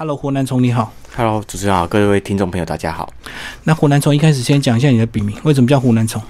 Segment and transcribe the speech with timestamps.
[0.00, 0.92] Hello，湖南虫你好。
[1.16, 3.12] Hello，主持人好，各位听众朋友大家好。
[3.64, 6.22] 那湖南虫一开始先讲一下你的笔名，为什么叫湖南虫？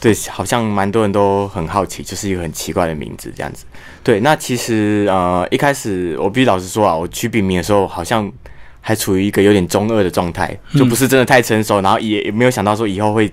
[0.00, 3.64] 对，好像蛮多人都很好奇，就是一个很奇怪的名字这样子。
[4.04, 8.30] 对，那其实呃一开始我必须老实说啊，我取笔名的时候好像
[8.80, 13.28] 还处于一个有点中二的状态，就不是真的太成熟，然后也也没有想到说以后会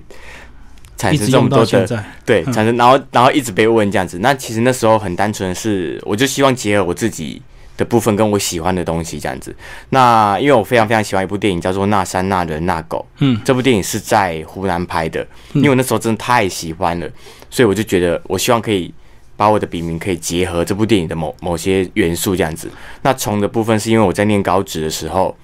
[0.98, 2.04] 产生这么多的。
[2.26, 4.18] 对产生，然后然后一直被问这样子。
[4.22, 7.40] 那其实那时候很单纯的是，我就希望结合我自己
[7.78, 9.56] 的部分跟我喜欢的东西这样子。
[9.90, 17.08] 那因为我非常非常喜欢一部电影叫做《那山那人那狗》，嗯，这部电影是在湖南拍的，因为我那时候真的太喜欢了，
[17.50, 18.94] 所以我就觉得我希望可以
[19.36, 22.70] 把我的笔名可以结合这部电影的某某些元素这样子。
[23.04, 25.38] 那虫的部分是因为我在念高职的时候，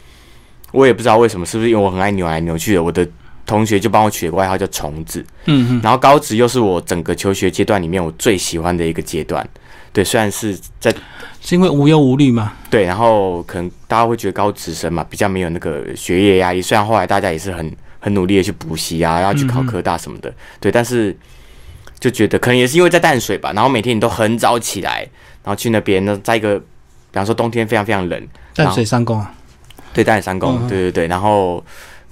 [0.71, 3.07] 我也不知道为什么，是不是因为我很爱扭来扭去的，我的
[3.45, 5.23] 同学就帮我取了个外号叫虫子。
[5.45, 9.47] 嗯嗯，然后高职又是我整个求学阶段里面我最喜欢的一个阶段。
[9.93, 10.91] 对，虽然是在
[11.39, 12.53] 是因为无忧无虑嘛？
[12.69, 21.15] 对，然后可能大家会觉得高职生嘛比较没有那个学业压力，虽然后来大家也是很很努力的去补习啊，然后去考科大什么的，对，但是
[21.99, 25.07] 就觉得可能也是因为在淡水吧，然后每天你都很早起来，
[25.43, 26.65] 然后去那边呢，在一个比
[27.13, 29.31] 方说冬天非常非常冷，淡水三公啊，
[29.93, 31.63] 对，淡水三公，嗯对对对，然后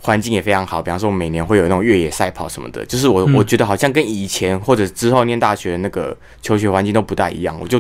[0.02, 7.80] 环境也非常好，比方说我们每年会有那种越野赛跑什么的，就是我、嗯我觉得好像跟以前或者之后念大学的那个求学环境都不大一样，我就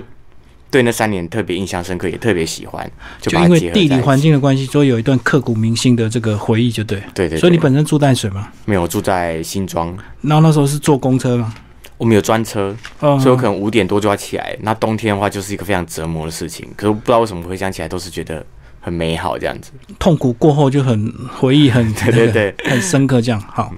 [0.70, 7.00] 对那三年特别印象深刻，也特别喜欢，就就因为地理环境的关系，所以有一段刻骨铭心的这个回忆，就对。
[7.14, 11.54] 对对对，所以你本身住淡水吗，没有我住在新庄，然后那时候是坐公车吗，
[11.98, 14.56] 我们有专车，嗯，所以我可能五点多就要起来。
[14.62, 16.68] 那冬天的话，就是一个非常折磨的事情。
[16.78, 18.46] 可是不知道为什么回想起来都是觉得
[18.82, 19.72] 很美好这样子。
[20.00, 23.72] 痛苦过后就很回忆很 对对对，很深刻，这样好。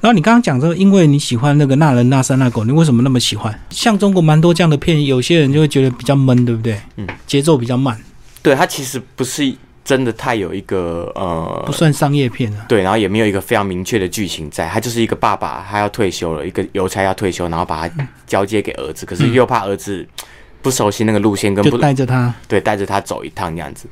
[0.00, 3.56] 然后你刚刚讲这个，因为你喜欢那个那人那山那狗，你为什么那么喜欢？
[3.70, 6.80] 像中国蛮多这样的片，有些人就会觉得比较闷，对不对？
[6.96, 7.96] 嗯，节奏比较慢，
[8.42, 9.54] 对它其实不是
[9.84, 11.72] 真的太有一个呃不呃。
[11.72, 12.64] 算商业片啊。
[12.68, 20.06] 对，然后也没有一个非常明确的剧情在，他就是一个爸爸，他要退休了，一个邮差要退休，然后把他交接给儿子，可是又怕儿子
[20.60, 23.86] 不熟悉那个路线，跟就不带着他，对，带着他走一趟这样子。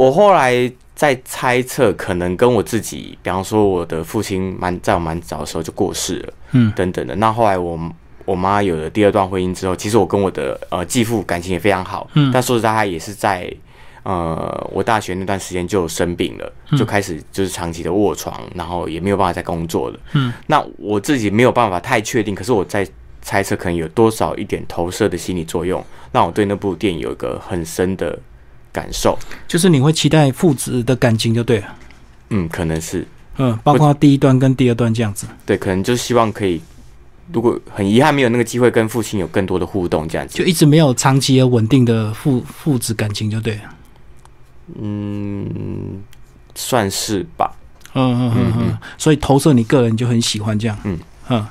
[0.00, 6.72] 我后来在猜测，可能跟我自己，比方说我的父亲蛮在我蛮早的时候就过世了，嗯。
[6.74, 7.14] 等等的。
[7.16, 7.78] 那后来我
[8.24, 12.30] 我妈有了第二段婚姻之后，其实我跟我的呃继父感情也非常好，嗯。
[12.32, 13.52] 但说实在，他也是在
[14.02, 20.00] 呃我大学那段时间就生病了，就开始就是长期的卧床，然后也没有办法再工作了。
[20.14, 22.88] 嗯，那我自己没有办法太确定，可是我在
[23.20, 28.18] 猜测，可能有多少一点投射的心理作用，让我对那部电影有一个很深的
[28.72, 29.18] 感受。
[29.46, 31.76] 就是你会期待父子的感情就对了。
[32.30, 33.06] 嗯，可能是
[33.38, 35.26] 嗯，包括第一段跟第二段这样子。
[35.46, 36.60] 对，可能就希望可以，
[37.32, 40.44] 如果很遗憾没有那个机会跟父亲有更多的互动，这样子就。
[40.44, 43.62] 一直没有长期而稳定的父父子感情，就对了。
[44.80, 46.00] 嗯，
[46.54, 47.50] 算是吧。
[47.94, 50.78] 嗯嗯嗯嗯，所以投射你个人就很喜欢这样。
[50.84, 50.96] 嗯
[51.30, 51.46] 嗯，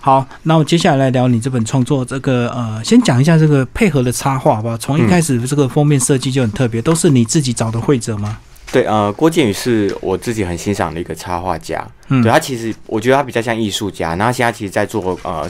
[0.00, 4.76] 好，那我接下来来聊你这本创作，这个呃，先讲一下这个配合的插画吧。
[4.78, 8.38] 从一开始这个封面设计就很特别，都是你自己找的绘者吗？
[8.70, 11.84] 对，呃，郭建宇是我自己很欣赏的一个插画家。
[12.08, 14.14] 嗯对他其实，我觉得他比较像艺术家。
[14.16, 15.48] 然后现在其实在做呃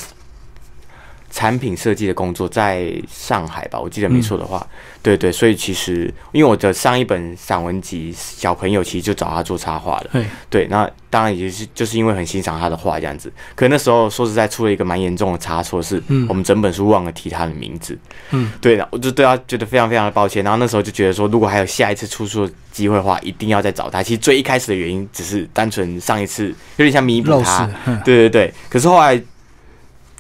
[1.35, 4.65] 产品设计的工作，在上海吧，我记得没错的话。
[5.03, 10.11] 对对，所以其实因为我的上一本散文集《小朋友》，其实就找他做插画了。
[10.13, 13.31] 对，对，那当然也是就是因为很欣赏他的画这样子。
[13.57, 17.99] 可那时候说实在出了一个蛮严重的差错，是嗯我们整本书忘了提他的名字。
[18.31, 20.45] 嗯，对的，我就对他觉得非常非常的抱歉。
[20.45, 24.01] 然后那时候就觉得说，如果还有下一次出书的机会的话，一定要再找他。
[24.01, 26.47] 其实最一开始的原因只是单纯上一次
[26.77, 27.69] 有点像弥补他
[28.05, 28.55] 对对对。
[28.71, 29.21] 可是后来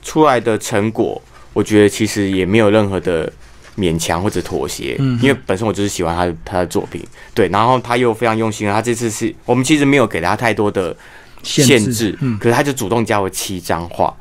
[0.04, 1.20] 出来的成果，
[1.52, 3.32] 我觉得其实也没有任何的
[3.76, 7.02] 勉强或者妥协，嗯因为本身我就是喜欢他的他的作品，
[7.34, 7.48] 对。
[7.48, 10.96] 然后他又非常用心，他这次是我们其实没有给他太多的
[11.42, 14.14] 限制，嗯，可是他就主动加我七张画，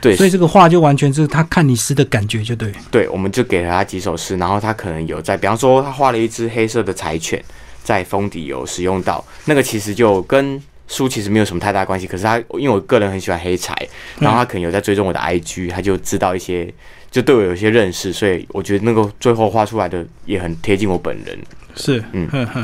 [0.00, 2.70] 对，所以这个画就完全是他看你诗的感觉，就对。
[2.90, 7.42] 对，我们就给了他几首诗，然后他可能有在，比方说他画了一只黑色的柴犬，
[7.82, 13.72] 在封底有使用到，那个其实就跟书其实没有什么太大关系，可是他因为我个人很喜欢黑柴，
[14.18, 16.72] 然后他可能有在追踪我的 IG，他就知道一些，
[17.10, 21.38] 就对我有一些认识，所以我觉得那个最后画出来的也很贴近我本人。
[21.76, 22.60] 是，嗯哼哼。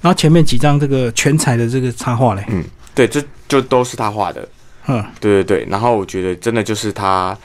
[0.00, 4.48] 然后前面几张这个全彩的这个插画嘞，嗯对，这就都是他画的。
[4.86, 7.36] 嗯对对对，然后我觉得真的就是他，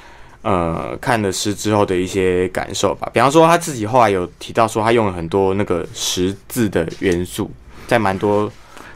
[0.41, 3.09] 呃，看了诗之后的一些感受吧。
[3.13, 7.49] 比方说他自己后来有提到说，他用了很多那个识字的元素，
[7.87, 8.51] 在蛮多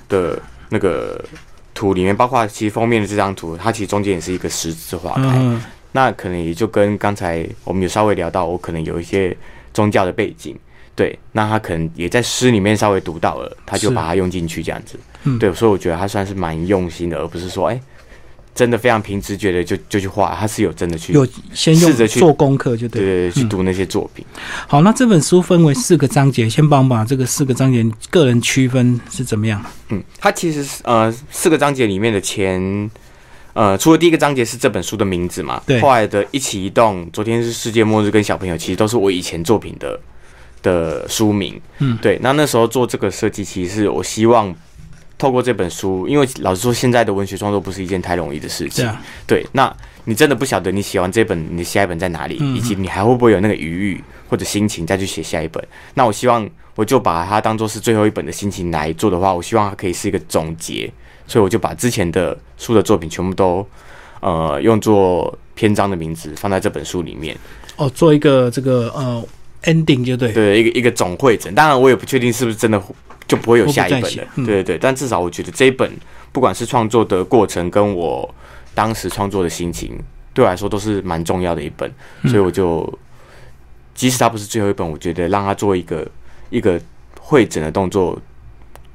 [0.09, 0.37] 的
[0.73, 1.23] 那个
[1.73, 5.37] 图里面，包括其实封面的这张图，它其实中间也是一个十字花开。
[5.37, 5.61] 嗯
[5.95, 9.37] 那可能也就跟刚才我们有稍微聊到，我可能有一些
[9.75, 10.57] 宗教的背景，
[10.95, 14.97] 对，那他可能也在诗里面稍微读到了，他就把它用进去这样子。
[15.23, 17.79] 嗯对，所以我觉得他算是蛮用心的，而不是说哎、
[18.55, 23.01] 真的非常凭直觉的就就去画，他是有真的去有先用试着去做功课就对。
[23.01, 24.25] 对对对去嗯读那些作品。
[24.67, 29.63] 好，那这本书分为四个章节，先帮我把这个四个章节个人区分是怎么样？
[29.89, 32.89] 嗯，它其实是呃四个章节里面的前。
[33.55, 39.99] 呃，除了第一个章节是这本书的名字嘛，对后来的一起一动，昨天是世界末日跟小朋友，其实都是我以前作品的
[40.63, 41.61] 的书名。
[41.77, 44.51] 嗯对，那那时候做这个设计，其实是我希望
[45.17, 48.89] 透过这本书，因为老实说，现在的文学创作不是一件太容易的事情。
[49.25, 49.73] 对，那
[50.05, 55.65] 你真的不晓得你写完这本，你的下一本在哪里，嗯以及你还会不会有那个余裕或者心情再去写下一本？
[55.93, 60.91] 那我希望我就把它当做是最后一本的心情来做的话，我希望它可以是一个总结，
[61.25, 63.65] 所以我就把之前的书的作品全部都
[64.19, 67.37] 呃用作篇章的名字放在这本书里面，
[67.77, 69.23] 哦，做一个这个呃
[69.63, 70.33] ending 就对。
[70.33, 71.53] 对，一个一个总会诊。
[71.55, 72.81] 当然，我也不确定是不是真的
[73.33, 74.77] 就不会有下一本了对对对。
[74.77, 75.91] 但至少我觉得这一本
[76.31, 78.33] 不管是创作的过程跟我
[78.75, 79.97] 当时创作的心情，
[80.33, 81.91] 对我来说都是蛮重要的一本，
[82.21, 82.87] 嗯所以我就
[83.95, 86.07] 即使它不是最后一本，我觉得让它做一个
[86.49, 86.79] 一个
[87.19, 88.19] 会诊的动作。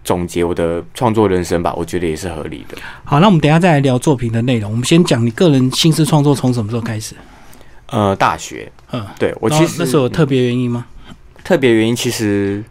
[0.05, 2.79] 总结我的创作人生吧，我觉得也是合理的。
[3.05, 4.71] 好，那我们等一下再来聊作品的内容。
[4.71, 7.15] 我们先讲你个人心思创作从什么时候开始？
[7.89, 10.87] 呃，大学，嗯，对我其实那时候有特别原因吗？
[11.45, 12.65] 特别原因，其实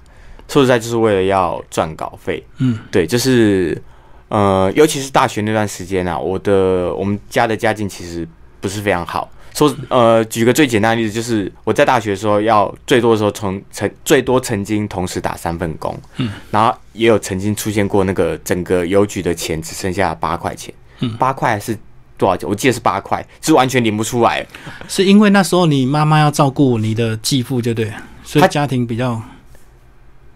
[0.47, 2.43] 说实在就是为了要赚稿费。
[2.57, 3.81] 嗯，对，就是
[4.29, 8.27] 呃，尤其是大学那段时间啊，我的我们家的家境其实
[8.59, 9.29] 不是非常好。
[9.53, 21.75] 说呃，举个最简单的例子，就是我在大学的时候，要最多的时候从曾最多曾经同时打三份工，嗯，然后也有曾经出现过那个整个邮局的钱只剩下八块钱，嗯八块还是
[22.17, 22.47] 多少钱？
[22.47, 24.45] 我记得是八块，是完全领不出来。
[24.87, 27.91] 是因为那时候你妈妈要照顾你的继父，就对，
[28.23, 29.19] 所以她家庭比较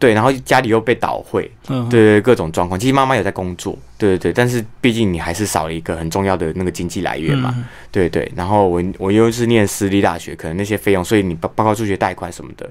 [0.01, 2.79] 对，然后家里又被倒毁，嗯，对对，各种状况。
[2.79, 8.29] 其实妈妈有在工作，对对对，但是毕竟你还是少了一个很重要的那个经济来源嘛，嗯对对。
[8.35, 12.67] 然后我我又是念私立大学，可能那些费用，所以你包包括助学贷款什么的，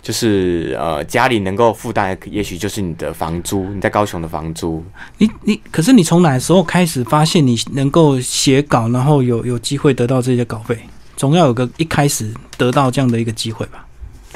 [0.00, 4.82] 就是呃家里能够负担的，也许就是你的房租，你在高雄的房租。
[5.18, 10.78] 你你，可是你从哪时候开始发现你能够写稿，然后有有机会得到这些稿费？
[11.14, 13.84] 总要有个一开始得到这样的一个机会吧？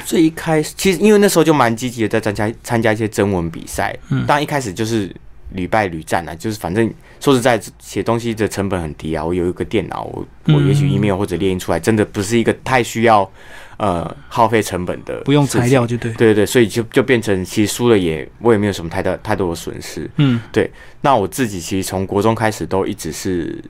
[0.05, 5.13] 最一开始，其实因为那时候就蛮积极的在参加参加一些征文比赛，嗯当然一开始就是
[5.53, 9.25] 屡败屡战啊，就是反正说实在，写东西的成本很低啊。
[9.25, 13.29] 我有一个电脑，我我也许嗯 email 或者列印出来，真的不是一个太需要
[13.77, 15.87] 呃耗费成本的，不用材料。
[15.87, 16.11] 就对。
[16.13, 20.09] 对对对，所以就就变成其实输了也我也没有什么太大太多的损失。
[20.17, 20.69] 嗯对
[21.01, 23.63] 那我自己其实从国中开始都一直是，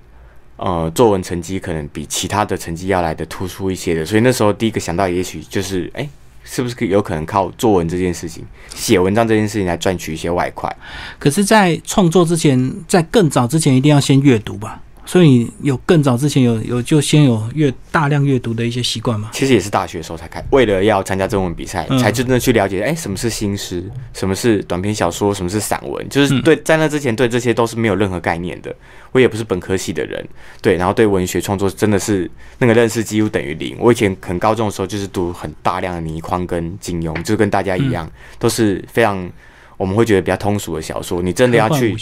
[0.57, 6.07] 呃，作文成绩可能比其他的成绩要来的突出一些的，所以那时候第一个想到，也许就是，哎、
[6.45, 10.73] 是不是可有可能靠作文这件事情、写文章这件事情来赚取一些外快？
[11.19, 14.81] 可是，在创作之前，在更早之前，一定要先阅读吧。
[15.05, 19.29] 所以你有更早之前有有就先有阅大量阅读的一些习惯嘛？
[19.31, 28.75] 其实也是大学的时候才开，为了要参加中文比赛，嗯才真的去了解，哎、什么是新诗，什么是短篇小说，什么是散文，就是嗯对在那之前对这些都是没有任何概念的。
[29.11, 30.27] 我也不是本科系的人，
[30.61, 33.77] 对，然后对文学创作真的是那个认识几乎等于零。
[33.79, 39.29] 我以前很高中的时候就是读很大量的倪匡跟金庸，就跟大家一样，都是非常
[39.77, 41.21] 我们会觉得比较通俗的小说。
[41.21, 41.95] 你真的要去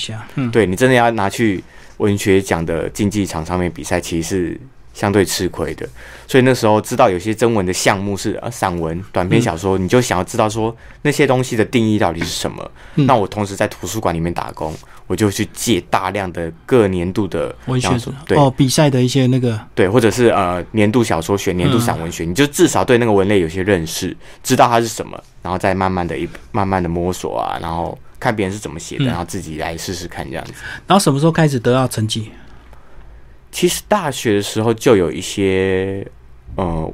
[0.52, 1.64] 对你真的要拿去
[2.04, 4.62] 文学奖的竞技场上面比赛，其实是
[4.94, 5.88] 相对吃亏的。
[6.28, 12.72] 所以那时候知道有些征文的项目是呃散文、短篇小说，你就想要知道说那些东西的定义到底是什么。
[12.96, 14.76] 嗯那我同时在图书馆里面打工，
[15.08, 17.88] 我就去借大量的各年度的文学
[18.36, 30.54] 哦，比赛的一些那个，对，或者是呃年度小说选、年度散文选，你就至少对那个文类有些认识，知道它是什么，然后再慢慢的一慢慢的摸索啊，然后看别人是怎么写的，嗯然后自己来试试看这样子。
[30.88, 32.32] 然后什么时候开始得到成绩？
[33.52, 36.08] 其实大学的时候就有一些
[36.56, 36.92] 呃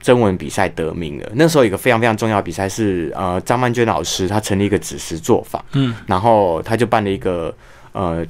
[0.00, 1.30] 征文比赛得名了。
[1.34, 7.54] 那时候有一个非常非常重要的比赛是呃张曼娟老师他成立一个子时作坊，嗯，然后他就办了一个
[7.92, 8.26] 呃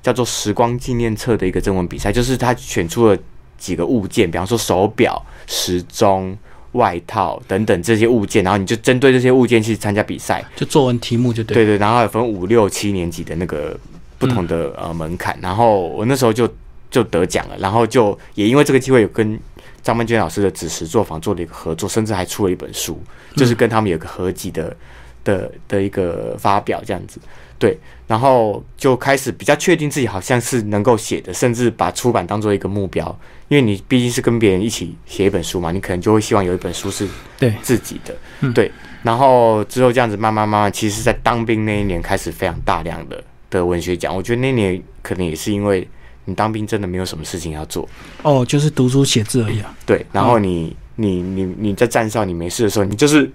[0.00, 3.18] 叫做时光纪念册的一个征文比赛，就是他选出了
[3.58, 6.38] 几个物件，比方说手表、时钟。
[6.72, 11.54] 外套等等这些物件，然后你就针对这些物件去参加比赛，就作文题目就对。
[11.54, 13.76] 对对，然后还有分五六七年级的那个
[14.18, 16.48] 不同的、呃门槛，然后我那时候就
[16.90, 19.38] 就得奖了，然后就也因为这个机会有跟
[19.82, 23.00] 张曼娟老师的子时作坊做了一个合作，甚至还出了一本书，
[23.36, 24.76] 就是跟他们有个合集的
[25.24, 27.18] 的的一个发表这样子，
[27.60, 33.06] 对，然后就开始比较确定自己好像是能够写的，甚至把出版当做一个目标，
[33.48, 37.06] 因为你毕竟是跟别人一起写一本书嘛，你可能就会希望有一本书是
[37.38, 37.52] 对。
[37.60, 38.52] 自己的，嗯。
[38.54, 45.86] 对，然后之后这样子慢慢慢慢，其实在当兵那一年开始非常大量的的文学奖，我觉得那年可能也是因为
[46.24, 47.86] 你当兵真的没有什么事情要做，
[48.22, 49.76] 哦，就是读书写字而已啊。
[49.84, 53.30] 对，然后你、你你你在站哨你没事的时候，你就是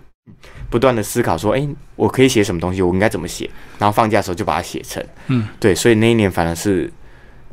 [0.69, 6.91] 不断的思考说，哎、我可以写什么东西，我应该怎么写，然后放假的时候就把它写成，嗯，对，所以那一年反而是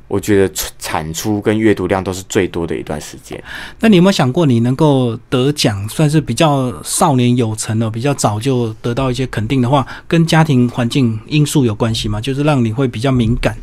[0.08, 3.42] 我觉得产出跟阅读量都是最多的一段时间。
[3.80, 12.20] 那你有没有想过，你能够得奖，算是比较少年有成的，比较早就得到一些肯定的话，跟家庭环境因素有关系吗？
[12.20, 13.56] 就是让你会比较敏感。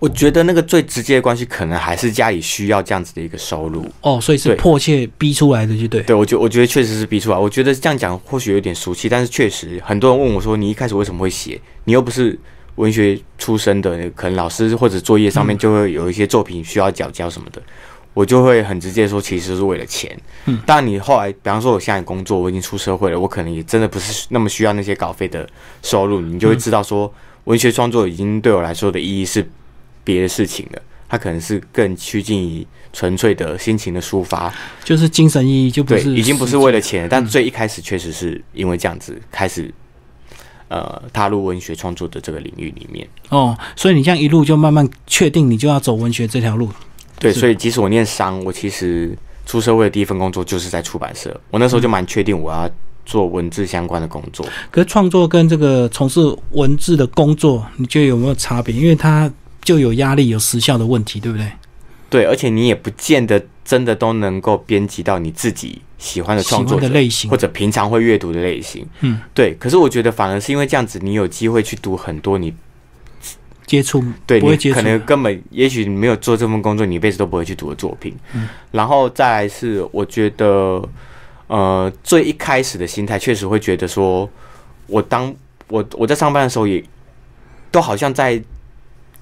[0.00, 3.86] 我觉得那个最直接的关系，可能还是家里需要这样子的一个收入。
[4.00, 6.00] 哦，所以是迫切逼出来的，就对。
[6.02, 7.36] 对，我觉我觉得确实是逼出来。
[7.36, 11.60] 我觉得这样讲或许有点俗气，但是确实很多人问我说：“你一开始为什么会写？
[11.84, 12.36] 你又不是
[12.76, 17.60] 文学出身的，可能老师或者作业上面就会有一些作品需要缴交什么的。
[18.14, 20.18] 我就会很直接说，其实是为了钱。
[20.46, 25.46] 嗯，但你后来，比方说我现在工作，我已经出社会了，我可能也真的不是那么需要那些稿费的
[25.82, 27.12] 收入，你就会知道说，
[27.44, 29.48] 文学创作已经对我来说的意义是
[30.04, 30.82] 别的事情了。
[31.08, 34.54] 它可能是更趋近于纯粹的心情的抒发，
[34.84, 37.08] 就是精神意义，就不，是已经不是为了钱了。
[37.08, 39.74] 但最一开始确实是因为这样子开始，
[40.68, 43.04] 呃，踏入文学创作的这个领域里面。
[43.30, 46.70] 哦，所以你这样一路就慢慢确定你就要走文学这条路。
[47.18, 51.40] 对，所以即使我念商，我其实出社会的第一份工作就是在出版社。
[51.50, 52.70] 我那时候就蛮确定我要
[53.04, 54.46] 做文字相关的工作。
[54.70, 56.20] 可是创作跟这个从事
[56.52, 58.72] 文字的工作，你觉得有没有差别？
[58.72, 59.28] 因为它
[59.62, 61.46] 就有压力、有时效的问题，对不对？
[62.08, 68.84] 对，而且你也不见得真的都能够编辑到你自己喜欢的创作，的类型或，者平常会阅读的类型。
[69.00, 69.54] 嗯，对。
[69.54, 72.52] 可是我觉得反而是因为这样子，你有机会去读很多你
[73.64, 78.16] 接触对你不会接触可能根本，也许你没有做这份工作，你一辈子都不会去读的作品。
[78.34, 80.82] 嗯，然后再来是，我觉得，
[81.46, 84.28] 呃，最一开始的心态确实会觉得说，
[84.88, 85.32] 我当
[85.68, 86.82] 我我在上班的时候也，
[87.70, 88.42] 都好像在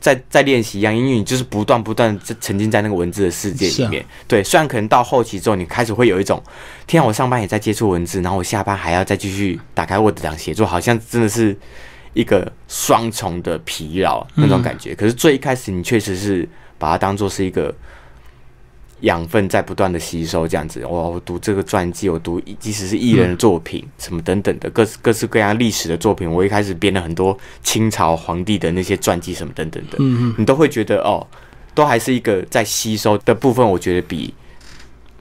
[0.01, 4.05] 在在练习一样，因为你就是不断不断地沉浸在那个文字的世界里面。
[4.27, 6.43] 对，虽然可能到后期之后，你开始会有一种，
[6.87, 11.57] 天啊，我上班也在接触文字，然后我下班还要再继续打开 Word 档写作，好像真的是
[12.15, 14.95] 一个双重的疲劳那种感觉。
[14.95, 17.75] 可是最一开始，你确实是把它当做是一个
[19.01, 20.85] 养分，在不断的吸收，这样子。
[20.87, 31.25] 哇，我读这个传记，我读即使是艺人的作品，什么等等的各式各式各样历史的作品，我一开始编了很多清朝皇帝的那些传记，什么等等的，嗯嗯，你都会觉得哦，
[31.75, 34.35] 都还是一个在吸收的部分，我觉得比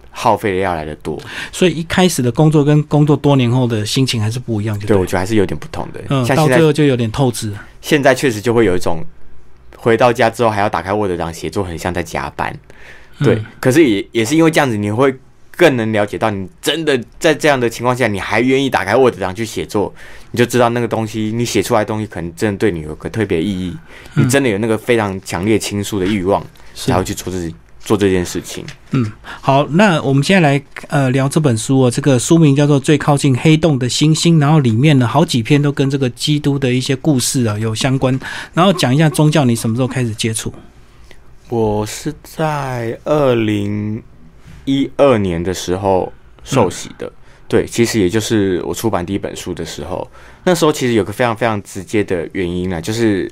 [0.09, 1.21] 耗费的要来的多。
[1.51, 6.01] 所以一开始的工作跟工作多年后的心情还是不一样，對对，我觉得还是有点不同的。
[6.09, 7.53] 嗯，到像现在最后就有点透支。
[7.81, 9.03] 现在确实就会有一种
[9.77, 12.57] 回到家之后还要打开 Word 档写作，很像在加班。
[13.19, 15.13] 对，嗯可是也也是因为这样子，你会
[15.55, 19.93] 更能了解到，你真的在这样的情况下，你还愿意打开 Word 档去写作，
[20.31, 23.75] 你就知道那个东西，你写出来的东西可能真的对你有个特别意义，
[24.15, 26.45] 嗯你真的有那个非常强烈倾诉的欲望，
[26.75, 28.63] 是才会去做自己做这件事情。
[28.91, 38.17] 嗯好，那我们现在来呃聊这本书哦，这个书名叫做《最靠近黑洞的星星》，然后里面呢好几篇都跟这个基督的一些故事啊有相关，
[38.53, 40.53] 然后讲一下宗教你什么时候开始接触？
[41.49, 44.03] 我是在二零
[44.65, 46.11] 一二年的时候
[46.43, 47.09] 受洗的，
[47.47, 50.05] 对，其实也就是我出版第一本书的时候，
[50.43, 53.31] 那时候其实有个非常非常直接的原因呢，就是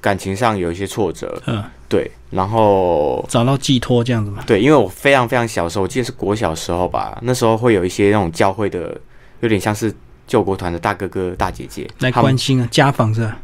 [0.00, 4.42] 感情上有一些挫折，嗯，对，然后找到寄托这样子嘛？
[4.46, 8.98] 对，因为我非常非常小时候，我记得是国小时候吧，那时候会有一些那种教会的，
[9.40, 9.94] 有点像是
[10.26, 13.38] 救国团的大哥哥大姐姐来关心啊，家访是吧？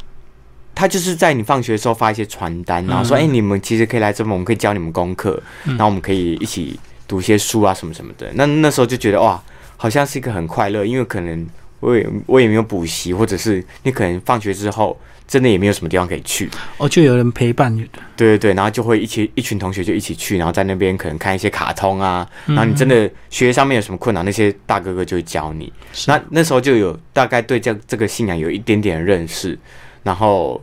[0.79, 5.71] 他就是在你放学的时候发一些传单，然后说：“嗯哎、你们其实可以来这边，我们可以教你们功课，嗯。
[5.71, 9.43] 然后我们可以一起读一些书啊，什么什么的。”那那时候就觉得哇，
[9.75, 11.45] 好像是一个很快乐，因为可能
[11.81, 22.55] 我也我也没有补习，或者是你可能放学之后真的也没有什么地方可以去，哦，就有人陪伴你，对对对，然后就会一起一群同学就一起去，然后在那边可能看一些卡通啊，嗯。
[22.55, 25.71] 然后你真的学业上面有什么困难，那些大哥哥就会教你。
[26.07, 29.59] 那那时候就有大概对这这个信仰有一点点认识，
[30.03, 30.61] 然后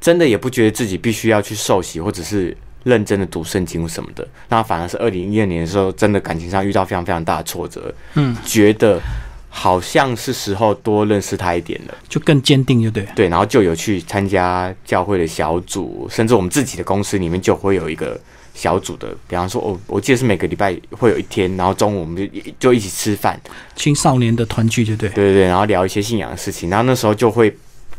[0.00, 4.26] 真的也不觉得自己必须要去受洗或者是认真的读圣经什么的。
[4.48, 9.00] 那反而是二零一二年的时候，真的感情上遇到非常非常大的挫折，嗯，觉得
[9.48, 11.94] 好像是时候多认识他一点了。
[12.08, 13.10] 就更坚定，就对了。
[13.16, 18.18] 对，然后就有去参加教会的小组，甚至我们自己的公司里面就会有一个
[18.54, 23.40] 小组的，比方说，我我记得是每个礼拜会有一天，然后中午我们就一就一起吃饭，
[23.74, 25.08] 青少年的团聚，就对？
[25.10, 27.54] 对对对，然后聊一些信仰的事情，然后那时候就会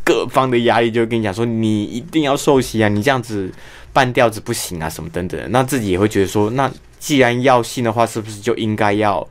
[0.10, 3.54] 各方的压力就会跟你讲说，你一定要受洗啊，你这样子
[3.94, 9.28] 半吊子不行啊，什么等等的，那自己也会觉得说，那既然要信的话，是不是就应该要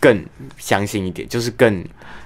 [0.00, 1.84] 更相信一点，就是更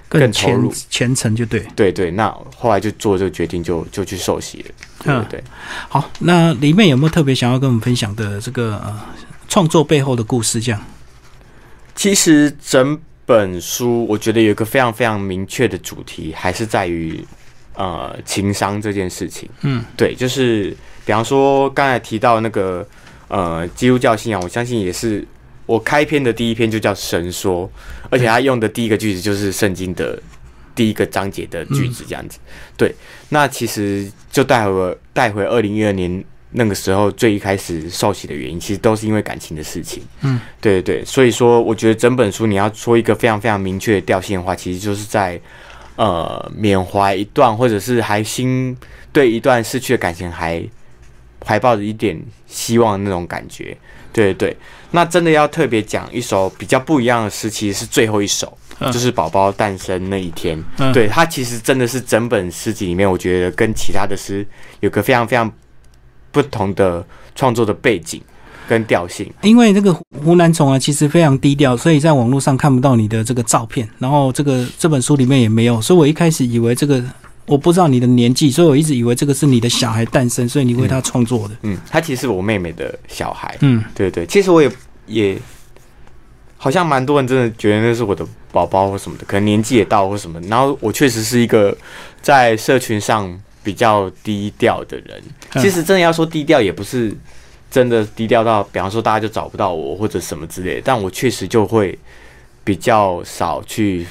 [0.09, 1.61] 更更投入虔虔诚就对。
[1.77, 4.65] 对对，那后来就做这个决定就，就去受洗了。
[5.05, 5.45] 对嗯对对，
[5.91, 8.99] 好，那里面有没有特别想要跟我们分享的这个呃
[9.47, 10.59] 创作背后的故事？
[10.59, 10.81] 这样，
[11.95, 17.25] 其实整本书我觉得有一个非常非常明确的主题，还是在于
[17.75, 19.49] 呃情商这件事情。
[19.63, 22.87] 嗯，对，就是比方说刚才提到那个
[23.29, 25.27] 呃基督教信仰，我相信也是
[25.67, 27.71] 我开篇的第一篇就叫神说，
[28.11, 30.21] 而且他用的第一个句子就是圣经的
[30.75, 32.39] 第一个章节的句子，这样子。
[32.77, 32.95] 对，
[33.29, 40.03] 那其实就带回带回二零一二年那个时候最一开始受洗的原因，其实都是因为感情的事情。
[40.21, 45.41] 嗯，对对对，所以说我觉得整本书你要说一个非常非常明确的调性的话，其实就是在
[45.97, 48.77] 呃缅怀一段，或者是还心
[49.13, 50.63] 对一段逝去的感情还
[51.45, 53.77] 怀抱着一点希望的那种感觉。
[54.13, 54.57] 对对对，
[54.91, 60.63] 那真的要特别讲一首比较不一样的诗，其实是最后一首，嗯就是宝宝诞生那一天。
[60.79, 64.47] 嗯对，它其实真的是整本诗集里面，我觉得跟其他的诗
[64.81, 65.51] 有个非常非常
[66.31, 67.03] 不同的
[67.35, 68.23] 创作的背景
[68.73, 69.31] 跟调性。
[69.43, 69.93] 因为这个
[70.25, 77.03] 湖南虫啊，其实非常低调，所以在网络上看不到你的这个照片，然后这个这本书里面也没有，所以我一开始以为这个
[77.47, 81.55] 我不知道你的年纪，所以我一直以为这个是你的小孩诞生，所以你为他创作的。
[81.63, 83.57] 嗯，他其实是我妹妹的小孩。
[83.61, 84.71] 嗯，对对，其实我也
[85.07, 85.39] 也
[86.57, 90.41] 好像蛮多人真的觉得那是我的宝宝或什么的，可能年纪也到或什么。
[90.43, 91.77] 然后我确实是一个
[92.23, 95.21] 在社群上比较低调的人。
[95.55, 97.15] 嗯其实真的要说低调，也不是
[97.73, 100.83] 真的低调到，比方说大家就找不到我或者什么之类的。
[100.85, 101.99] 但我确实就会
[102.63, 104.07] 比较少去。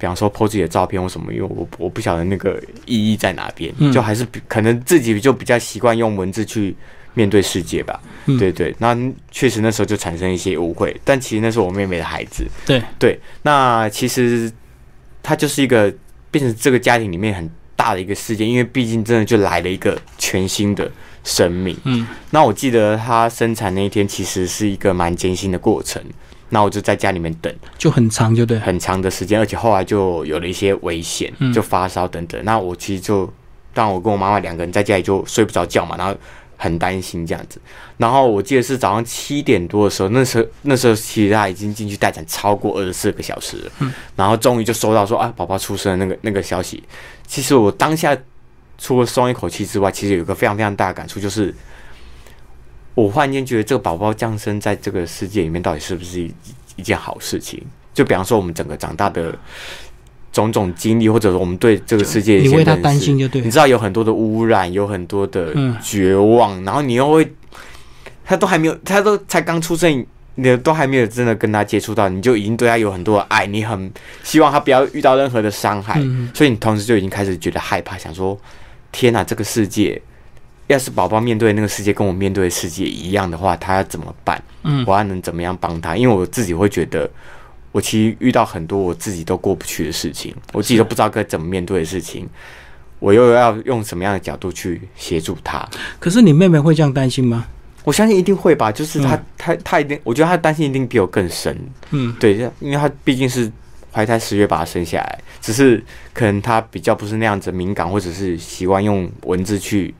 [0.00, 6.72] 比方说 po 自己的照片或什么，因为我我不晓得那个意义在哪边，嗯就还是比可能自己就比较习惯用文字去
[7.14, 8.00] 面对世界吧。
[8.26, 8.96] 嗯对对，那
[9.32, 12.46] 确实那时候就产生一些误会，但其实那是我妹妹的孩子。
[12.64, 14.48] 对对，那其实
[15.20, 15.92] 他就是一个
[16.30, 20.90] 变成这个家庭里面很大的一个事件，因为毕竟真的就来了一个全新的
[21.22, 21.76] 生命。
[21.84, 26.02] 嗯，那我记得他生产那一天其实是一个蛮艰辛的过程，
[26.48, 28.58] 那我就在家里面等就很长，就对。
[28.58, 32.44] 很长的时间，而且后来就有了一些危险嗯，就发烧等等。
[32.44, 33.32] 那我其实就
[33.72, 36.12] 当我跟我妈妈两个人在家里就睡不着觉嘛，然后
[36.58, 37.58] 很担心这样子。
[37.96, 46.84] 然后我记得是早上七点多的时候，那时候那时候其实他已经进去待产超过二十四个小时了，嗯然后终于就收到说啊宝宝出生的那个那个消息。
[47.26, 48.14] 其实我当下
[48.76, 51.54] 除了松一口气之外，其实有一个非常非常大的感触，就是
[52.94, 56.34] 我忽然间觉得这个宝宝降生在这个世界里面，到底是不是一
[56.76, 57.62] 一件好事情？
[57.94, 59.36] 就比方说我们整个长大的
[60.32, 67.32] 种种经历，或者说我们对这个世界你为他担心就对你知道有很多的污染，有很多的嗯绝望，然后你又会，
[68.24, 73.90] 他都还没有，他都才刚出生，你都还没有真的跟他接触到，你就已经对他有很多的爱，你很
[74.22, 78.38] 希望他不要遇到任何的伤害，嗯所以你同时就已经开始觉得害怕，想说
[78.92, 80.00] 天哪，这个世界。
[80.68, 84.38] 要是宝宝面对那个世界跟我面对的世界一样的话，他要怎么办？
[84.64, 85.96] 嗯我还能怎么样帮他？
[85.96, 87.10] 因为我自己会觉得，
[87.72, 92.28] 我其实遇到很多我自己都过不去的事情，我自己都不知道该怎么面对的事情，
[92.98, 95.68] 我又要用什么样的角度去协助他？
[96.00, 97.46] 可是你妹妹会这样担心吗？
[97.84, 99.58] 我相信一定会吧，就是他，嗯。
[99.64, 101.56] 她，一定，我觉得她担心一定比我更深，
[101.90, 103.50] 嗯，对，因为她毕竟是
[103.92, 109.94] 怀胎十月把她生下来，只是可能她比较不是那样子敏感，或者是习惯用文字去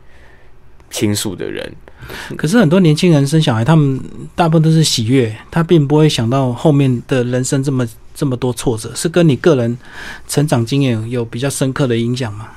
[0.90, 1.72] 倾诉的人，
[2.36, 4.00] 可是很多年轻人生小孩，他们
[4.34, 9.76] 大部分都是喜悦，他并不会想到后面的人生这么这么多挫折，是跟你个人
[10.26, 12.48] 成长经验有比较深刻的影响吗？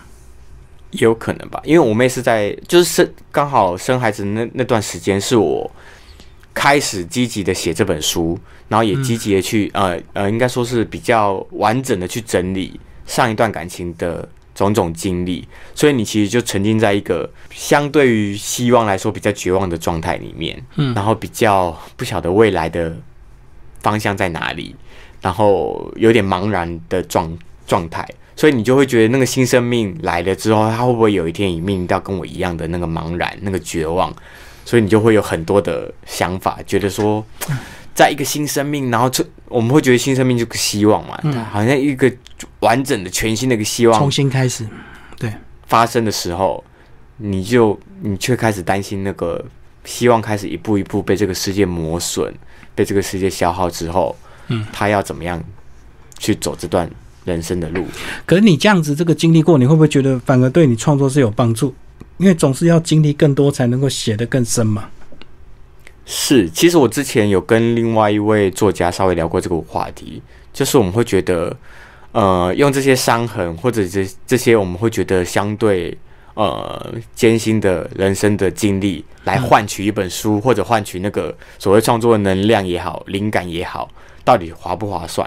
[0.91, 5.69] 也有可能吧，因为我妹是在就是生刚好生孩子那那段时间，是我
[6.53, 22.95] 开始积极的写这本书，然后也积极的去、呃呃，应该说是比较完整的去整理上一段感情的种种经历，所以你其实就沉浸在一个相对于希望来说比较绝望的状态里面，嗯然后比较不晓得未来的
[23.81, 24.75] 方向在哪里，
[25.21, 34.13] 然后有点茫然的状状态，所以你就会觉得那个新生命来了之后，他会不会有一天也面临到跟我一样的那个茫然、那个绝望？
[34.63, 37.25] 所以你就会有很多的想法，觉得说，
[37.93, 42.11] 在一个新生命，然后这我们会觉得新生命就是希望嘛，嗯好像一个
[42.59, 44.65] 完整的、全新的一个希望重新开始，
[45.17, 45.31] 对
[45.67, 46.63] 发生的时候，
[47.17, 49.43] 你就你却开始担心那个
[49.83, 52.33] 希望开始一步一步被这个世界磨损，
[52.73, 54.15] 被这个世界消耗之后，
[54.47, 55.41] 嗯，他要怎么样
[56.17, 56.89] 去走这段
[57.25, 57.85] 人生的路？
[58.25, 61.73] 可是你这样子这个经历过，你会不会觉得反而对你创作是有帮助？
[62.17, 64.87] 因为总是要经历更多才能够写得更深嘛。
[66.13, 70.21] 是，其实我之前有跟另外一位作家稍微聊过这个话题，
[70.51, 71.55] 就是我们会觉得，
[72.11, 75.97] 呃，用这些伤痕或者这这些我们会觉得相对
[76.33, 83.89] 呃艰辛的人生的经历，来换取一本书，或者换取那个所谓创作的能量也好，灵感也好，
[84.25, 85.25] 到底划不划算？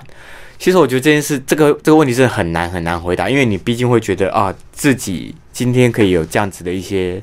[0.59, 7.23] 其实我觉得这件事，这个这个问题是很难很难回答，因为你毕竟会觉得啊，自己今天可以有这样子的一些。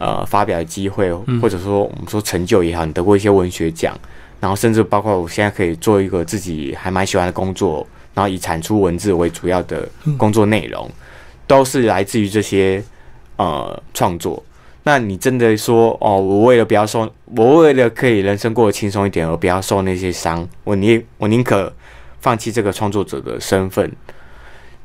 [0.00, 3.94] 呃，发表的机会，或者说我们说成就也好，你得过一些文学奖，
[4.40, 9.86] 然后甚至包括我现在可以做一个自己还蛮喜欢的工作，然后以产出文字为主要的
[10.16, 10.90] 工作内容，
[11.46, 12.82] 都是来自于这些
[13.36, 14.42] 呃创作。
[14.84, 21.70] 那你真的说哦，我为了不要受，我为了可以人生过得轻松一点而不要受那些伤，我宁我宁可
[22.20, 23.92] 放弃这个创作者的身份。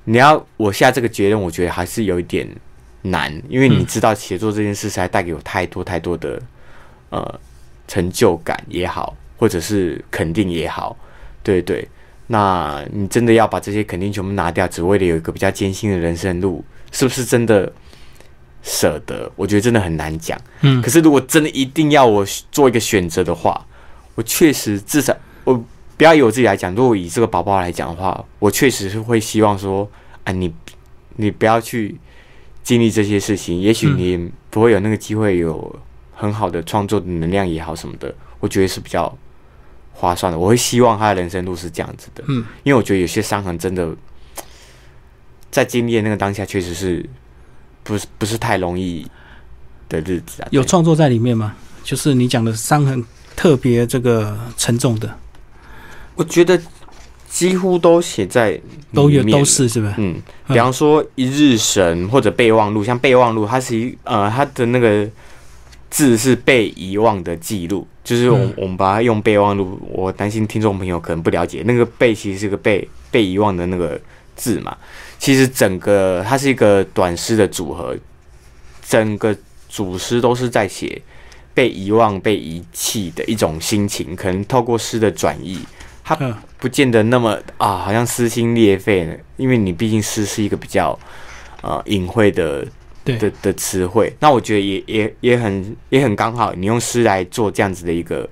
[0.03, 2.45] 你要我下这个结论，我觉得还是有一点。
[3.11, 6.41] 难，因为你知道写作这件事实在带给我太多太多的
[7.09, 7.39] 呃
[7.87, 10.97] 成就感也好，或者是肯定也好，
[11.43, 11.87] 对对。
[12.27, 17.71] 那你真的要把这些肯定全部拿掉，只为了有一个比较艰辛的人生路，是不是真的
[18.63, 19.31] 舍得？
[19.35, 20.39] 我觉得真的很难讲。
[20.61, 20.81] 嗯。
[20.81, 23.63] 可是如果真的一定要我做一个选择的话，
[24.15, 25.53] 我确实至少我
[25.95, 29.87] 不要以我自己来讲，如果以这个宝宝来讲的话，我确实是会希望说，
[30.23, 30.51] 啊，你
[31.17, 31.95] 你不要去。
[32.65, 35.79] 经历这些事情，也许你不会有那个机会，有
[36.15, 39.15] 很好的创作的能量也好什么的，我觉得是比较
[39.93, 40.39] 划算的。
[40.39, 43.95] 我会希望他的人生路是这样子的，嗯，因为我觉得有些伤痕真的
[45.51, 47.07] 在经历的那个当下，确实是
[47.83, 49.05] 不是不是太容易
[49.87, 50.47] 的日子啊。
[50.49, 51.55] 有创作在里面吗？
[51.83, 55.15] 就是你讲的伤痕特别这个沉重的，
[56.15, 56.59] 我觉得。
[57.35, 58.57] 几乎都写在
[58.93, 59.93] 都有都是是吧？
[59.97, 60.15] 嗯，
[60.47, 65.05] 比方说《一日神》或者《备忘录》，像《备忘录》，它是一呃，它的那个
[65.89, 69.77] 字是被遗忘的记录，就是我我们把它用备忘录。
[69.91, 73.99] 我担心听众朋友可能不了解，那个“被”其实是个被被遗忘的那个
[74.37, 74.77] 字嘛。
[75.19, 77.93] 其实整个它是一个短诗的组合，
[78.87, 79.35] 整个
[79.67, 81.01] 组诗都是在写
[81.53, 85.59] 被遗忘、被遗弃的一种心情，可能透过诗的转译。
[86.07, 86.15] 他
[86.59, 90.97] 不见得那么啊，好像撕心裂肺呢，因为你毕竟诗是一个比较
[91.61, 92.63] 呃隐晦的
[93.03, 94.15] 的的词汇。
[94.19, 98.29] 那我觉得也也也很也很刚好，你用诗来做这样子的一个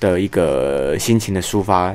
[0.00, 1.94] 的一个心情的抒发，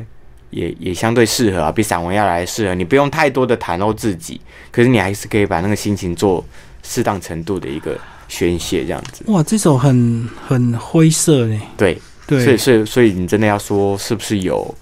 [0.51, 2.75] 也也相对适合啊，比散文要来适合。
[2.75, 6.45] 你不用太多的袒露自己，可是你还是可以把那个心情做
[6.83, 9.23] 适当程度的一个宣泄，这样子。
[9.29, 11.59] 哇，这首很很灰色呢。
[11.75, 11.97] 对。
[12.29, 14.75] 所以，所以，所以，你真的要说是不是有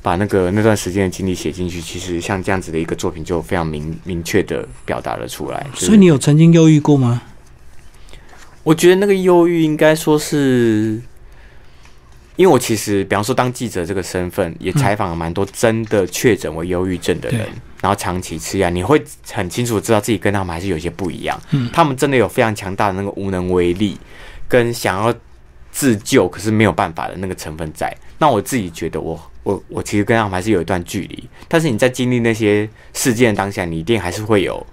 [0.00, 1.80] 把那个那段时间的经历写进去？
[1.80, 5.66] 其实像这样子的一个作品，就非常明明确的表达了出来。
[5.74, 7.22] 所以，你有曾经忧郁过吗？
[8.62, 11.00] 我觉得那个忧郁应该说是，
[12.36, 17.40] 因为我其实，比方说当记者这个身份，也采访了蛮多真的确诊为忧郁症的人，
[17.80, 21.40] 然后长期吃药，你会很清楚知道自己跟他们还是有些不一样。
[21.50, 23.98] 嗯，他们真的有非常强大的那个无能为力，
[24.46, 25.12] 跟想要。
[25.72, 31.28] 自救可是没有办法的那个成分在，那我自己觉得我我我其实跟他们还是有一段距离。
[31.48, 34.64] 但是你在经历那些事件当下，你一定还是会有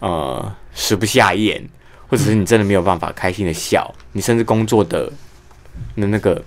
[0.00, 1.66] 呃食不下咽，
[2.06, 5.10] 或者是你真的没有办法开心的笑，你甚至工作的
[5.94, 6.40] 那那个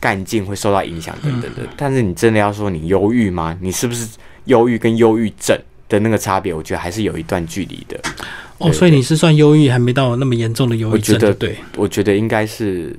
[0.00, 1.66] 干劲会受到影响等等的。
[1.78, 3.56] 但是你真的要说你忧郁吗？
[3.60, 4.08] 你是不是
[4.46, 5.56] 忧郁跟忧郁症
[6.00, 6.52] 的那个差别？
[6.52, 8.00] 我觉得还是有一段距离的。
[8.58, 11.16] 哦，所以你是算忧郁，还没到那么严重的忧郁症。
[11.16, 12.94] 我觉得对，我觉得应该是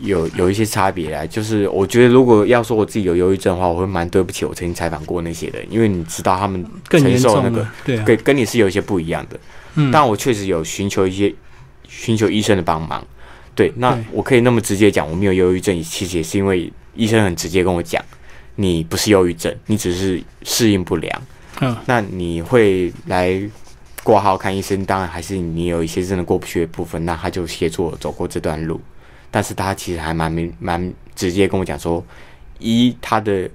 [0.00, 1.26] 有有一些差别啊。
[1.26, 9.38] 就是我觉得，如果要说我自己有忧郁症的话，我会蛮对不起我曾经采访过那些人，因为你知道他们承受那个，对，跟跟你是有一些不一样的。
[9.74, 11.34] 嗯，但我确实有寻求一些
[11.88, 13.06] 寻求医生的帮忙。
[13.54, 18.02] 对，那我可以那么直接讲，我没有忧郁症，其实也是因为医生很直接跟我讲，
[18.54, 21.22] 你不是忧郁症，你只是适应不良。
[21.60, 23.48] 嗯，那你会来。
[24.02, 28.80] 挂号看医生，当然还是你有一些真的过不去的部分，那他就协助我走过这段路。
[29.30, 32.02] 但是他其实还蛮明蛮直接跟我讲说，
[32.60, 33.48] 依他的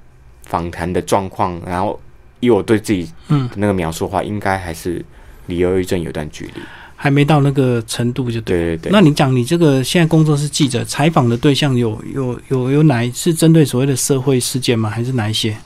[0.43, 1.99] 访谈的状况，然后
[2.41, 5.03] 以我对自己嗯那个描述的话，应该还是
[5.47, 6.61] 离忧郁症有段距离，
[6.95, 8.91] 还没到那个程度就对对对。
[8.91, 14.91] 那你讲你这个现在工作是记者，采访的对象有有有有哪是针对所谓的社会事件吗？
[14.91, 15.57] 还是哪一些？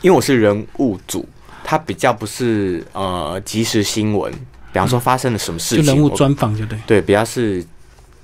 [0.00, 1.28] 因为我是人物组。
[1.68, 4.32] 它比较不是呃即时新闻，
[4.72, 7.64] 比方说发生了什么事情，就人物专访就对，对，比较是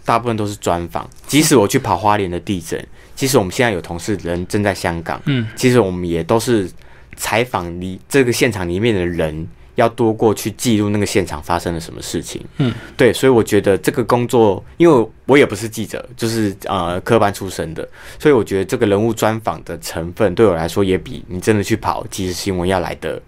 [0.04, 1.10] 大部分都是专访。
[1.26, 6.70] 即使我去跑花莲的地震，即使我们现在有同事人正在香港，嗯，其实我们也都是
[7.16, 12.40] 采访里这个现场里面的人，要多过去记录那个现场发生了什么事情。
[12.58, 17.88] 嗯，对，所以我觉得这个工作，因为我也不是记者，就是呃科班出身的，
[18.20, 23.20] 所以我觉得这个人物专访的成分对我来说，也比你真的去跑即时新闻要来的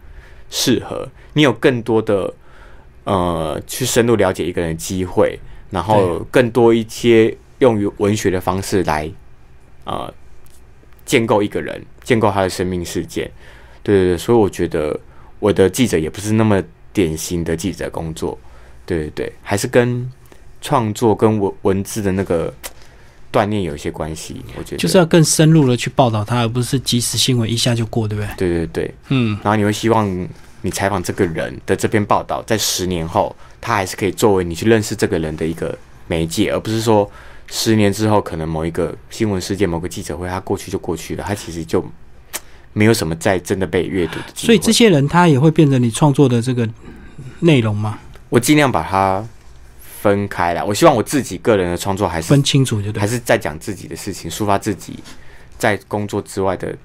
[0.50, 1.08] 适合。
[1.32, 2.32] 你有更多的
[3.04, 5.38] 呃去深入了解一个人的机会，
[5.70, 9.10] 然后更多一些用于文学的方式来
[9.84, 10.12] 呃
[11.04, 13.30] 建构一个人，建构他的生命事件。
[13.82, 14.98] 对对对，所以我觉得
[15.38, 18.38] 我的记者也不是那么典型的记者工作。
[18.86, 20.10] 对对对，还是跟
[20.60, 22.52] 创作跟文文字的那个
[23.34, 24.40] 锻炼有一些关系。
[24.56, 28.34] 我觉得就是要更深入的去报道它，而不是即时新闻一下就过，对不对？
[28.36, 30.28] 对对对，嗯，然后你会希望
[30.62, 37.10] 你采访这个人的这篇报道，在十年后，他还是可以作为你去认识这个人的一个媒介，而不是说
[37.50, 41.84] 十年之后可能某一个新闻事件、某个记者会，他过去就过去了，他其实就
[42.72, 44.18] 没有什么再真的被阅读。
[44.34, 46.68] 所以这些人他也会变成你创作的这个
[47.40, 47.98] 内容吗？
[48.30, 49.24] 我尽量把它
[50.04, 50.62] 分开来。
[50.62, 53.06] 我希望我自己个人的创作还是分清楚就对还。
[53.06, 54.98] 是在讲自己的事情，抒发自己
[55.56, 56.76] 在工作之外的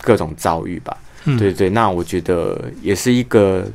[0.00, 0.96] 各种遭遇吧。
[1.24, 3.66] 嗯对对，那我觉得也是一个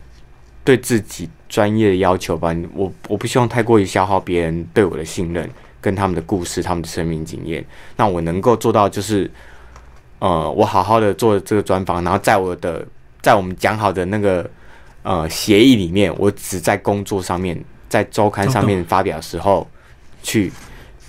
[0.63, 2.51] 对自己专业的要求吧。
[2.73, 5.47] 我我不希望太过于消耗别人对我的信任，
[5.79, 7.63] 跟他们的故事、他们的生命经验。
[7.95, 9.29] 那我能够做到就是，
[10.17, 12.85] 呃，我好好的做这个专访，然后在我的
[13.21, 14.49] 在我们讲好的那个
[15.03, 19.67] 呃协议里面，我只在工作上面，在周刊上面发表的时候
[20.21, 20.51] 去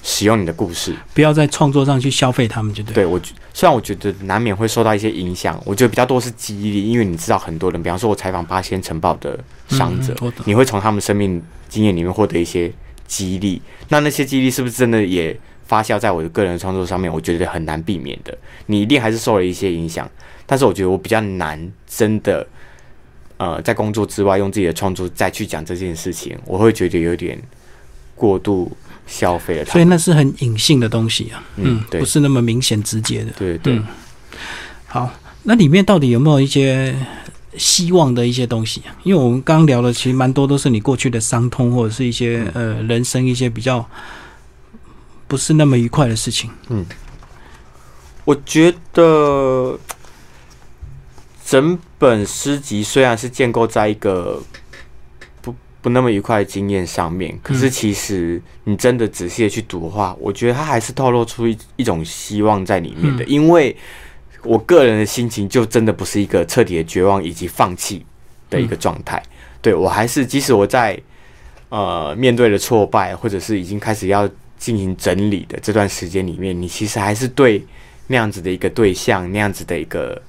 [0.03, 0.95] 使用你的故事。
[1.15, 2.95] 不要在创作上去消费他们，就对。
[2.95, 3.21] 对我，
[3.53, 9.39] 虽然我觉得难免会受到一些影响，我觉得比较多是激励，因为你知道很多人，比方说我采访八仙城堡的
[9.69, 12.73] 伤者，嗯你会从他们生命经验里面获得一些
[13.07, 13.61] 激励。
[13.89, 17.13] 那那些激励是不是真的也发酵在我的个人创作上面？
[17.13, 18.37] 我觉得很难避免的，
[18.67, 20.09] 你一定还是受了一些影响。
[20.47, 22.47] 但是我觉得我比较难真的，
[23.39, 27.41] 呃，在工作之外用自己的创作再去讲这件事情，我会觉得有点
[28.15, 28.71] 过度
[29.07, 29.85] 消费了它所以。
[29.85, 33.31] 那是很隐性的东西啊，嗯，对不，是那么明显直接的。
[33.39, 33.75] 对对。
[33.75, 33.87] 嗯
[34.87, 35.11] 好，
[35.43, 36.95] 那里面到底有没有一些
[37.57, 38.97] 希望的一些东西啊？
[39.03, 43.87] 因为我们刚刚聊的其实蛮多都是你过去的伤痛，或者是一些呃人生一些比较
[45.27, 46.51] 不是那么愉快的事情。
[46.69, 46.85] 嗯
[48.25, 49.79] 我觉得
[51.45, 54.41] 整本诗集虽然是建构在一个
[55.43, 63.25] 不不那么愉快的经验上面，可是其实你真的仔细的去读的话，我觉得它还是透露出一一种希望在里面的。
[63.25, 63.77] 因为
[64.45, 68.07] 我个人的心情就真的不是一个彻底的绝望以及放弃
[68.49, 69.21] 的一个状态。
[69.61, 70.97] 对我还是，即使我在
[71.69, 77.67] 呃面对了挫败，或者是已经开始要进行整理的这段时间里面，你其实还是对
[78.07, 80.23] 那样子的一个对象，那样子的一个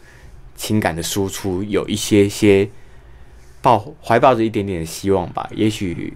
[0.60, 2.69] 情感的输出，有一些些
[3.62, 5.50] 抱怀抱着一点点的希望吧。
[5.56, 6.13] 也许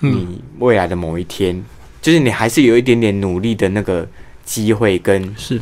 [0.00, 1.64] 你未来的某一天，
[2.02, 4.06] 就是你还是有一点点努力的那个
[4.44, 5.58] 机会跟是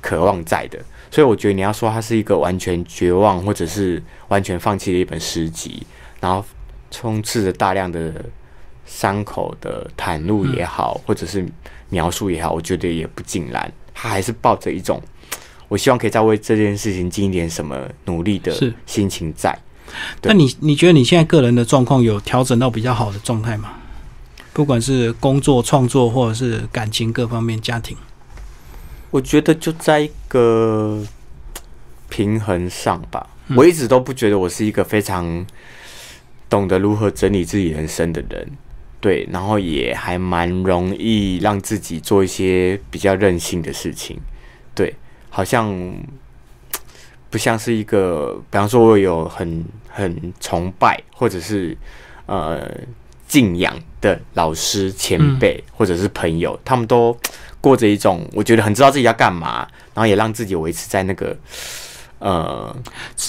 [0.00, 0.78] 渴望在的。
[1.10, 5.86] 所以我觉得你要说它是一个完全绝望或者是完全放弃的一本诗集，
[6.20, 6.42] 然后
[6.90, 8.24] 充斥着大量的
[8.86, 11.46] 伤口的袒露也好，或者是
[11.90, 13.70] 描述也好，我觉得也不尽然。
[13.92, 15.02] 他还是抱着一种
[15.68, 18.72] 我希望可以再为这件事情尽一点什么努力的是。
[18.86, 19.56] 心情在。
[20.22, 23.74] 那你你觉得你现在个人的状况有调整到比较好的状态吗？
[24.52, 27.96] 不管是工作、创作，或者是感情各方面、家庭，
[29.10, 31.00] 我觉得就在一个
[32.08, 33.24] 平衡上吧。
[33.46, 33.56] 嗯。
[33.56, 35.46] 我一直都不觉得我是一个非常
[36.50, 38.50] 懂得如何整理自己人生的人，
[39.00, 44.18] 对，然后也还蛮容易让自己做一些比较任性的事情，
[44.74, 44.94] 对，
[45.38, 45.72] 好像
[47.30, 51.78] 不像是一个，比方说我有很很崇拜或者是
[52.26, 52.68] 呃
[53.28, 57.16] 敬仰的老师前辈、或者是朋友，他们都
[57.60, 59.58] 过着一种我觉得很知道自己要干嘛，
[59.94, 61.36] 然后也让自己维持在那个
[62.18, 62.76] 呃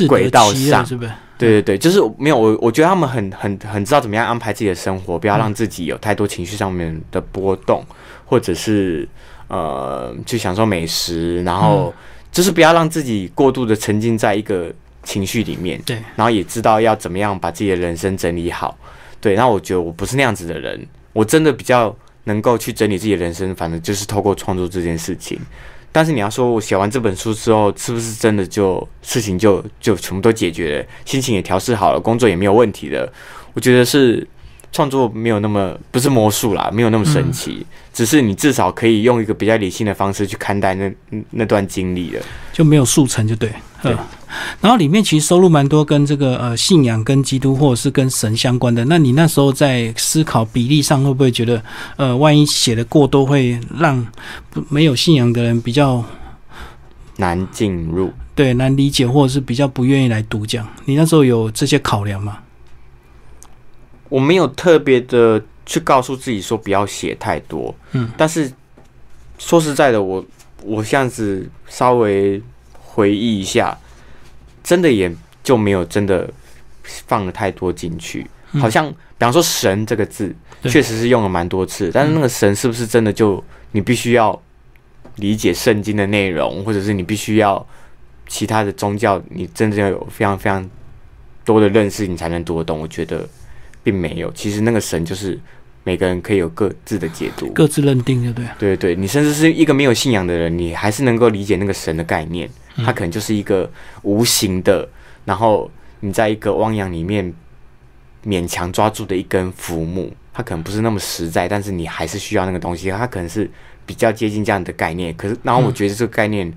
[0.08, 0.84] 轨道，上。
[0.84, 1.12] 是不是？
[1.38, 7.86] 对对对，就是没有我，我觉得他们很很很知道怎么样安排自己的生活，不要让自己有太多情绪上面的波动，
[8.26, 9.08] 或者是
[9.50, 11.94] 呃去享受美食，然后
[12.32, 18.78] 就是不要让自己过度的沉浸在一个情绪里面，对，然后也知道要怎么样把自己的人生整理好。
[19.20, 20.80] 对，那我觉得我不是那样子的人，
[21.12, 25.38] 我真的比较能够去整理自己的人生，反正就是透过创作这件事情。
[25.92, 33.12] 但是你要说我写完这本书之后，是不是真的就事情就就全部都解决了，心情也调试好了，工作也没有问题了？
[33.54, 34.26] 我觉得是
[34.72, 40.92] 创作没有那么不是魔术啦，没有那么神奇，只是你至少可以用一个比较理性的方式去看待那
[41.32, 42.22] 那段经历了。
[42.54, 43.52] 就没有速成就对。
[43.82, 43.98] 对嗯，
[44.60, 48.84] 然后里面其实收录蛮多跟这个呃信仰、跟基督或者是跟神相关的。
[48.84, 51.64] 那你那时候在思考比例上，会不会觉得
[51.96, 54.06] 呃，万一写的过多，会让
[54.50, 56.04] 不没有信仰的人比较
[57.16, 60.68] 难进入，对难理解，或者是比较不愿意来读这样？
[60.84, 62.38] 你那时候有这些考量吗？
[64.10, 68.52] 我没有特别的去告诉自己说不要写太多，嗯，但是
[69.38, 70.26] 说实在的，我
[70.64, 72.42] 我这样子稍微
[72.74, 73.78] 回忆一下，
[74.64, 75.10] 真的也
[75.44, 76.30] 就没有真的
[76.84, 78.60] 放了太多进去，嗯。
[78.60, 84.42] 好像比方说“神”这个字，确实是用了蛮多次，但是那个“神”是不是真的就你必须要
[85.18, 87.66] 理解圣经的内容，或者是你必须要
[88.28, 90.68] 其他的宗教，你真正要有非常非常
[91.46, 92.80] 多的认识，你才能读得懂？
[92.80, 93.28] 我觉得
[93.84, 95.40] 并没有，其实那个神就是
[95.84, 97.48] 每个人可以有各自的解读。
[97.54, 98.56] 各自认定就对了。
[98.60, 102.50] 对对，你甚至是一个没有信仰的人，你还是能够理解那个神的概念。
[102.78, 103.70] 嗯它可能就是一个
[104.04, 104.88] 无形的，
[105.26, 107.34] 然后你在一个汪洋里面
[108.26, 112.90] 勉强抓住的一根浮木，它可能不是那么实在，但是你还是需要那个东西。
[112.90, 113.50] 它可能是
[113.86, 116.50] 比较接近这样的概念，可是，然后我觉得这个概念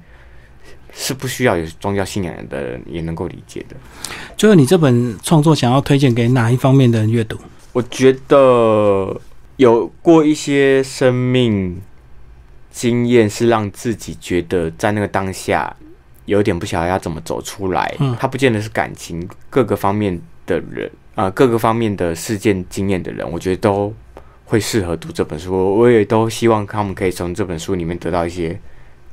[0.92, 3.76] 是不需要有宗教信仰的人也能够理解的。
[4.36, 7.38] 最后，你这本创作想要推荐给哪一方面的人阅读？
[7.72, 9.20] 我觉得
[9.56, 11.80] 有过一些生命
[12.70, 15.74] 经验，是让自己觉得在那个当下
[16.26, 17.94] 有点不晓得要怎么走出来。
[17.98, 23.94] 嗯它不见得是感情，各个方面的人啊、呃各个方面的事件经验的人，我觉得都
[24.44, 25.52] 会适合读这本书。
[25.52, 28.58] 我我也都希望他们可以从这本书里面得到一些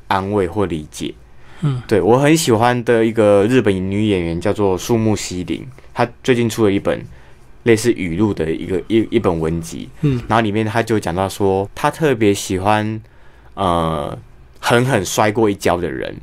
[0.08, 1.14] 安慰或理解。
[1.62, 7.04] 嗯，对我很喜欢的一个日本女演员叫做树木希林，她最近出了一本
[7.64, 13.00] 类似语录的一个一一本文集，嗯，然后里面她就讲到说，她特别喜欢
[13.54, 14.18] 呃
[14.58, 16.16] 狠狠摔过一跤的人，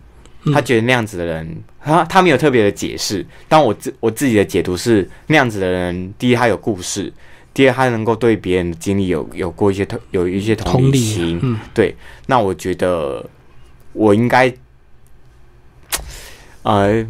[0.43, 0.53] 嗯。
[0.53, 7.13] 她觉得那样子的人，她她没有特别的解释，但我自我自己的解读是那样子的人，第一他有故事，
[7.53, 11.95] 第二他能够对别人的经历有有过一些同有一些同理同理心，嗯，对，
[12.25, 13.23] 那我觉得
[13.93, 14.51] 我应该，
[16.67, 17.07] 呃，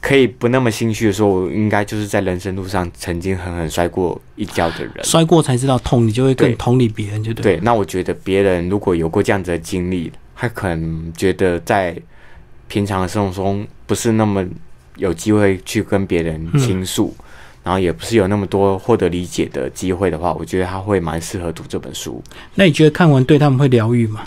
[0.00, 5.04] 可以不那么心虚的说，我应该就是在人生路上曾经狠狠摔过一跤的人。
[5.04, 7.56] 摔过才知道痛，你就会更同理别人，就对。
[7.56, 11.94] 对，那我觉得别人如果有过这样子的经历，他可能觉得在
[12.66, 14.42] 平常的生活中不是那么
[14.96, 17.14] 有机会去跟别人倾诉，
[17.62, 22.22] 然后也不是有那么多获得理解的机会的话，我觉得他会蛮适合读这本书。
[22.54, 24.22] 那你觉得看完对他们会疗愈吗？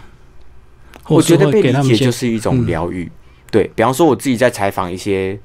[1.08, 3.12] 我觉得被理解会给他们就是一种嗯疗愈。
[3.52, 5.38] 对比方说，我自己在采访一些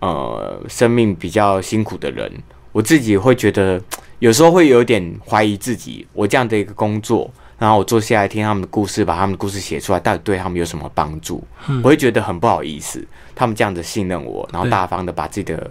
[0.00, 2.30] 呃生命比较辛苦的人，
[2.72, 3.80] 我自己会觉得
[4.18, 11.42] 有时候会有点怀疑自己，我这样的一个工作，然后我坐下来听他们的故事，把他们的故事写出来，到底对他们有什么帮助？
[11.68, 15.70] 嗯我会觉得很不好意思，他们这样子信任我，然后大方的把自己的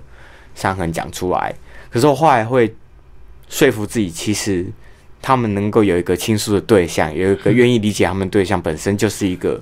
[0.56, 1.54] 伤痕讲出来。
[1.90, 2.74] 可是我后来会
[3.50, 4.66] 说服自己，其实
[5.22, 9.62] 他们能够有一个倾诉的对象，有一个愿意理解他们的对象，本身就是一个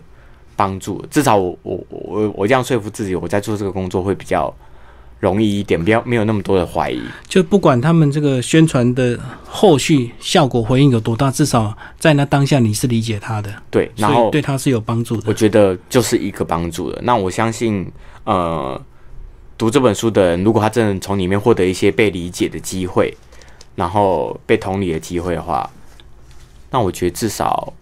[0.60, 1.02] 帮助。
[1.10, 4.54] 至少我我我我这样说服自己，我在做这个工作会比较
[5.22, 7.02] 容易一点，不要没有那么多的怀疑。
[7.26, 15.24] 就不管他们这个宣传的后续效果回应有多大，至少在那当下你是理解他的，对，然后对他是有帮助的。
[15.28, 17.00] 我觉得就是一个帮助的。
[17.04, 17.90] 那我相信，
[18.26, 18.80] 呃，
[19.58, 23.16] 读这本书的人，如果他真的从里面获得一些被理解的机会，
[23.76, 25.70] 然后被同理的机会的话，
[26.70, 27.74] 那我觉得至少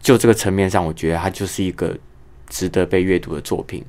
[0.00, 1.96] 就这个层面上，我觉得它就是一个
[2.48, 3.84] 值得被阅读的作品。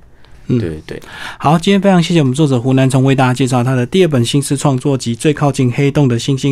[0.47, 1.01] 嗯对对对。
[1.37, 6.47] 好，今天非常谢谢我们作者胡南虫为大家介绍他的第二本新诗创作集《最靠近黑洞的星星》。